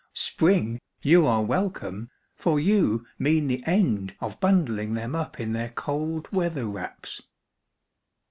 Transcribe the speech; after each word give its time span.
Spring, 0.17 0.79
you 1.03 1.27
are 1.27 1.43
welcome, 1.43 2.09
for 2.35 2.59
you 2.59 3.05
mean 3.19 3.45
the 3.45 3.63
end 3.67 4.15
of 4.19 4.39
Bundling 4.39 4.95
them 4.95 5.13
up 5.13 5.39
in 5.39 5.53
their 5.53 5.69
cold 5.69 6.27
weather 6.31 6.65
wraps. 6.65 7.21